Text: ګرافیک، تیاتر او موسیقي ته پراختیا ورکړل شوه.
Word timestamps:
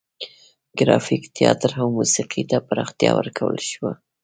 ګرافیک، 0.77 1.23
تیاتر 1.35 1.71
او 1.81 1.87
موسیقي 1.97 2.43
ته 2.49 2.57
پراختیا 2.67 3.11
ورکړل 3.15 3.59
شوه. 3.71 3.91